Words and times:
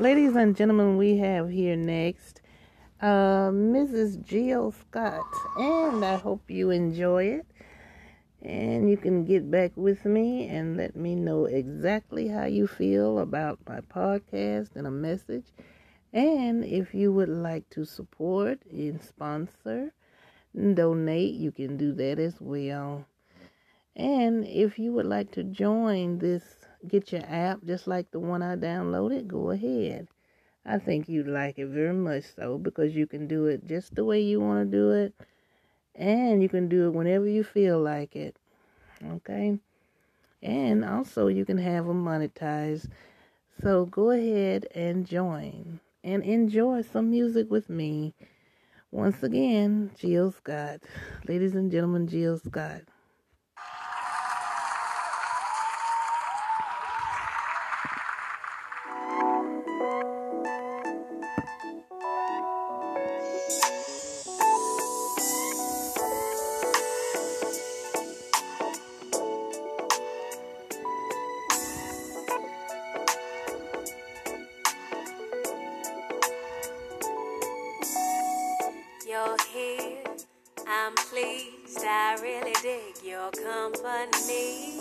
Ladies 0.00 0.34
and 0.34 0.56
gentlemen, 0.56 0.96
we 0.96 1.18
have 1.18 1.50
here 1.50 1.76
next 1.76 2.40
uh, 3.02 3.50
Mrs. 3.50 4.24
Jill 4.24 4.72
Scott, 4.72 5.26
and 5.58 6.02
I 6.02 6.16
hope 6.16 6.50
you 6.50 6.70
enjoy 6.70 7.24
it. 7.24 7.46
And 8.40 8.88
you 8.88 8.96
can 8.96 9.26
get 9.26 9.50
back 9.50 9.72
with 9.76 10.06
me 10.06 10.48
and 10.48 10.78
let 10.78 10.96
me 10.96 11.14
know 11.16 11.44
exactly 11.44 12.28
how 12.28 12.46
you 12.46 12.66
feel 12.66 13.18
about 13.18 13.58
my 13.68 13.80
podcast 13.80 14.74
and 14.74 14.86
a 14.86 14.90
message. 14.90 15.44
And 16.14 16.64
if 16.64 16.94
you 16.94 17.12
would 17.12 17.28
like 17.28 17.68
to 17.68 17.84
support 17.84 18.58
and 18.72 19.02
sponsor, 19.02 19.92
donate, 20.56 21.34
you 21.34 21.52
can 21.52 21.76
do 21.76 21.92
that 21.92 22.18
as 22.18 22.40
well. 22.40 23.04
And 23.94 24.46
if 24.46 24.78
you 24.78 24.94
would 24.94 25.04
like 25.04 25.30
to 25.32 25.44
join 25.44 26.20
this, 26.20 26.59
get 26.86 27.12
your 27.12 27.22
app 27.26 27.64
just 27.64 27.86
like 27.86 28.10
the 28.10 28.18
one 28.18 28.42
I 28.42 28.56
downloaded, 28.56 29.26
go 29.26 29.50
ahead. 29.50 30.08
I 30.64 30.78
think 30.78 31.08
you'd 31.08 31.26
like 31.26 31.58
it 31.58 31.66
very 31.66 31.94
much 31.94 32.24
so 32.36 32.58
because 32.58 32.94
you 32.94 33.06
can 33.06 33.26
do 33.26 33.46
it 33.46 33.66
just 33.66 33.94
the 33.94 34.04
way 34.04 34.20
you 34.20 34.40
want 34.40 34.70
to 34.70 34.76
do 34.76 34.90
it 34.90 35.14
and 35.94 36.42
you 36.42 36.48
can 36.48 36.68
do 36.68 36.86
it 36.86 36.94
whenever 36.94 37.26
you 37.26 37.44
feel 37.44 37.80
like 37.80 38.14
it. 38.14 38.36
Okay? 39.04 39.58
And 40.42 40.84
also 40.84 41.28
you 41.28 41.44
can 41.44 41.58
have 41.58 41.86
them 41.86 42.04
monetized. 42.04 42.88
So 43.62 43.86
go 43.86 44.10
ahead 44.10 44.66
and 44.74 45.06
join 45.06 45.80
and 46.02 46.22
enjoy 46.22 46.82
some 46.82 47.10
music 47.10 47.50
with 47.50 47.68
me. 47.68 48.14
Once 48.90 49.22
again, 49.22 49.90
Jill 49.98 50.32
Scott. 50.32 50.80
Ladies 51.28 51.54
and 51.54 51.70
gentlemen, 51.70 52.08
Jill 52.08 52.38
Scott. 52.38 52.82
I'm 80.72 80.94
pleased, 80.94 81.84
I 81.84 82.16
really 82.22 82.52
dig 82.62 83.04
your 83.04 83.32
company, 83.32 84.78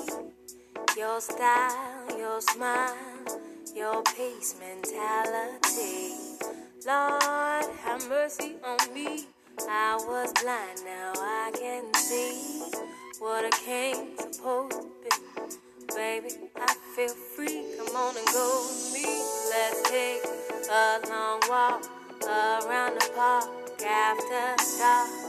your 0.96 1.20
style, 1.20 2.06
your 2.16 2.40
smile, 2.42 2.96
your 3.76 4.04
peace 4.04 4.56
mentality. 4.60 6.14
Lord, 6.86 7.66
have 7.84 8.08
mercy 8.08 8.58
on 8.64 8.94
me. 8.94 9.26
I 9.68 9.96
was 10.08 10.32
blind, 10.44 10.80
now 10.86 11.14
I 11.16 11.52
can 11.58 11.92
see 11.96 12.62
what 13.18 13.46
I 13.46 13.50
came 13.66 14.16
supposed 14.16 14.74
to 14.74 14.88
be. 15.04 15.96
Baby, 15.96 16.30
I 16.56 16.76
feel 16.96 17.10
free. 17.10 17.66
Come 17.78 17.96
on 17.96 18.16
and 18.16 18.28
go 18.28 18.68
with 18.70 18.94
me. 18.94 19.06
Let's 19.50 19.90
take 19.90 20.24
a 20.70 21.00
long 21.10 21.42
walk 21.50 21.84
around 22.24 22.94
the 23.02 23.10
park 23.16 23.50
after 23.84 24.56
dark. 24.78 25.29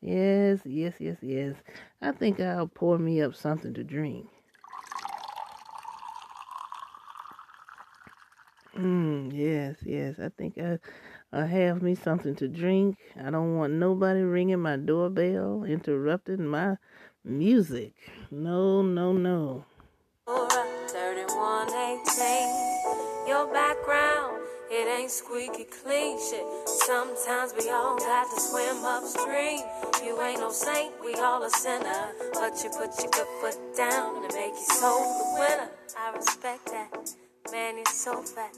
Yes, 0.00 0.60
yes, 0.64 0.94
yes, 1.00 1.16
yes. 1.22 1.56
I 2.00 2.12
think 2.12 2.40
I'll 2.40 2.68
pour 2.68 2.98
me 2.98 3.20
up 3.20 3.34
something 3.34 3.74
to 3.74 3.82
drink. 3.82 4.26
Mm, 8.76 9.32
yes, 9.34 9.76
yes. 9.84 10.20
I 10.20 10.28
think 10.38 10.56
I, 10.58 10.78
I 11.32 11.46
have 11.46 11.82
me 11.82 11.96
something 11.96 12.36
to 12.36 12.46
drink. 12.46 12.96
I 13.20 13.30
don't 13.30 13.56
want 13.56 13.72
nobody 13.72 14.20
ringing 14.20 14.60
my 14.60 14.76
doorbell, 14.76 15.64
interrupting 15.64 16.46
my 16.46 16.76
music. 17.24 17.94
No, 18.30 18.82
no, 18.82 19.12
no. 19.12 19.64
Your 23.26 23.52
background, 23.52 24.37
it 24.70 25.00
ain't 25.00 25.10
squeaky 25.10 25.64
clean 25.64 26.18
shit. 26.18 26.44
Sometimes 26.66 27.54
we 27.58 27.70
all 27.70 27.96
got 27.98 28.26
to 28.34 28.40
swim 28.40 28.84
upstream. 28.84 29.60
You 30.04 30.20
ain't 30.20 30.40
no 30.40 30.50
saint, 30.50 30.92
we 31.02 31.14
all 31.14 31.42
a 31.42 31.50
sinner. 31.50 32.12
But 32.34 32.62
you 32.62 32.70
put 32.70 32.98
your 33.00 33.10
good 33.10 33.26
foot 33.40 33.58
down 33.76 34.24
and 34.24 34.34
make 34.34 34.52
your 34.52 34.76
soul 34.78 35.00
the 35.18 35.40
winner. 35.40 35.70
I 35.96 36.16
respect 36.16 36.66
that. 36.66 37.14
Man, 37.50 37.76
you're 37.76 37.86
so 37.86 38.22
fat. 38.22 38.54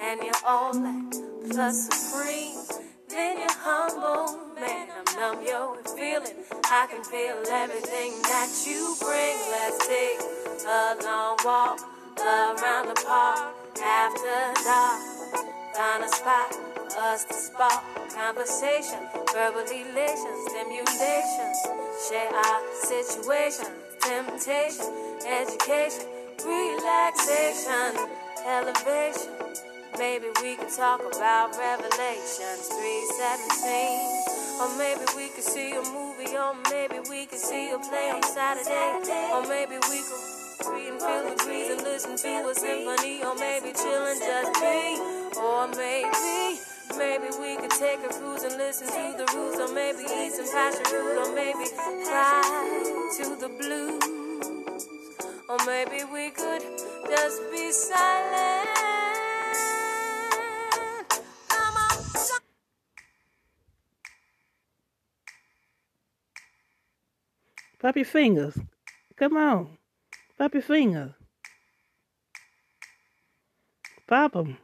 And 0.00 0.20
you're 0.22 0.44
all 0.46 0.72
that. 0.72 1.50
Plus 1.50 1.88
supreme. 1.88 2.58
Then 3.08 3.38
you're 3.38 3.48
humble, 3.50 4.38
man. 4.54 4.88
I'm 4.94 5.16
numb, 5.16 5.44
yo, 5.44 5.74
feeling. 5.96 6.44
I 6.64 6.86
can 6.90 7.02
feel 7.02 7.42
everything 7.50 8.12
that 8.22 8.64
you 8.66 8.94
bring. 9.00 9.36
Let's 9.50 9.88
take 9.88 10.20
a 10.66 10.96
long 11.02 11.36
walk 11.44 11.80
around 12.20 12.88
the 12.88 13.02
park 13.04 13.54
after 13.82 14.62
dark. 14.64 15.17
Find 15.78 16.02
a 16.02 16.08
spot 16.08 16.58
us 16.98 17.22
to 17.26 17.34
spark 17.34 17.84
conversation, 18.10 18.98
verbal 19.32 19.62
elation, 19.62 20.34
stimulation. 20.50 21.54
Share 22.10 22.34
our 22.34 22.60
situation, 22.82 23.70
temptation, 24.00 24.90
education, 25.22 26.02
relaxation, 26.44 27.94
elevation. 28.44 29.30
Maybe 29.96 30.26
we 30.42 30.56
could 30.56 30.74
talk 30.74 30.98
about 30.98 31.54
Revelations 31.56 32.66
3:17. 32.74 34.58
Or 34.58 34.76
maybe 34.76 35.04
we 35.14 35.28
could 35.28 35.44
see 35.44 35.70
a 35.78 35.82
movie, 35.94 36.36
or 36.36 36.54
maybe 36.72 36.98
we 37.08 37.26
could 37.26 37.38
see 37.38 37.70
a 37.70 37.78
play 37.78 38.10
on 38.10 38.24
Saturday. 38.24 39.30
Or 39.30 39.46
maybe 39.46 39.78
we 39.88 40.02
could 40.02 40.37
read 40.66 40.98
feel 40.98 41.22
the 41.28 41.34
breeze 41.44 41.70
and 41.70 41.82
listen 41.82 42.16
to 42.16 42.48
a 42.48 42.54
symphony. 42.54 43.22
Or 43.22 43.34
maybe 43.34 43.72
chill 43.72 44.04
and 44.06 44.20
just 44.20 44.52
be. 44.60 44.98
Or 45.38 45.68
maybe, 45.68 46.58
maybe 46.96 47.28
we 47.38 47.56
could 47.56 47.70
take 47.70 48.00
a 48.00 48.08
cruise 48.08 48.42
and 48.42 48.56
listen 48.56 48.88
to 48.88 49.18
the 49.18 49.26
roots. 49.34 49.58
Or 49.60 49.72
maybe 49.72 50.02
eat 50.02 50.32
some 50.32 50.50
passion 50.50 50.84
fruit. 50.84 51.18
Or 51.18 51.34
maybe 51.34 51.64
cry 52.06 52.42
to 53.18 53.36
the 53.38 53.48
blues. 53.48 54.86
Or 55.48 55.58
maybe 55.66 56.04
we 56.12 56.30
could 56.30 56.62
just 57.08 57.40
be 57.52 57.72
silent. 57.72 58.68
Pop 67.80 67.94
your 67.94 68.04
fingers. 68.04 68.58
Come 69.16 69.36
on. 69.36 69.78
Pop 70.38 70.54
your 70.54 70.62
fingers. 70.62 71.10
Pop 74.06 74.32
them. 74.34 74.56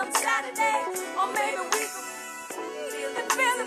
Oh, 0.00 0.06
Saturday, 0.14 0.86
or 1.18 1.26
maybe 1.34 1.58
we 1.74 1.82
can 1.90 3.26
feel 3.34 3.54
the 3.58 3.66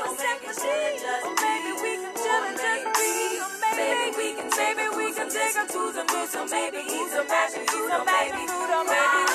or 0.00 1.32
maybe 1.44 1.72
we 1.76 1.92
can 2.00 2.12
chill 2.16 2.42
and 2.48 2.56
just 2.56 2.88
be, 2.96 3.36
or 3.36 3.52
maybe 3.76 4.16
we 4.16 4.32
can, 4.32 4.48
maybe 4.56 4.88
we 4.96 5.12
can 5.12 5.28
take 5.28 5.52
to 5.68 5.92
the 5.92 6.04
maybe 6.48 6.80
passion, 7.28 7.68
maybe 7.68 8.48
maybe. 8.88 9.28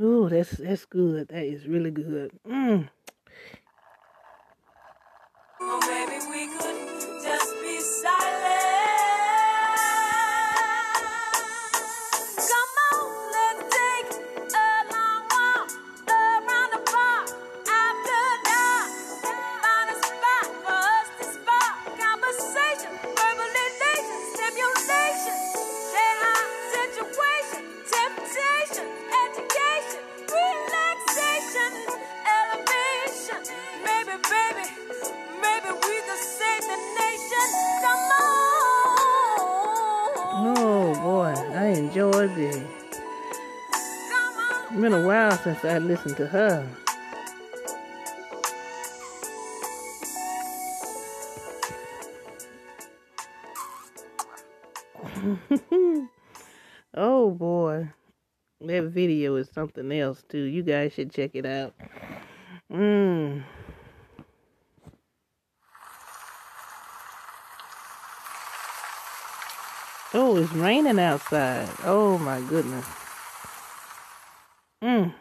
Ooh, 0.00 0.28
that's 0.28 0.50
that's 0.50 0.84
good. 0.84 1.28
That 1.28 1.44
is 1.44 1.68
really 1.68 1.92
good. 1.92 2.32
Mm. 2.44 2.88
It's 44.74 44.80
been 44.80 44.92
a 44.92 45.06
while 45.06 45.30
since 45.38 45.64
I 45.64 45.78
listened 45.78 46.16
to 46.16 46.26
her. 46.26 46.68
oh 56.94 57.30
boy. 57.30 57.88
That 58.62 58.86
video 58.86 59.36
is 59.36 59.48
something 59.48 59.92
else 59.92 60.24
too. 60.28 60.42
You 60.42 60.64
guys 60.64 60.92
should 60.92 61.12
check 61.12 61.30
it 61.34 61.46
out. 61.46 61.72
Mmm. 62.68 63.44
Oh, 70.12 70.36
it's 70.36 70.52
raining 70.52 70.98
outside. 70.98 71.68
Oh 71.84 72.18
my 72.18 72.40
goodness. 72.40 73.03
Mm. 74.84 75.14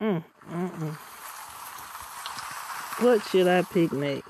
Mm. 0.00 0.24
Mm. 0.50 0.70
mm. 0.70 0.94
What 3.02 3.24
should 3.24 3.48
I 3.48 3.62
pick 3.62 3.90
next? 3.90 4.28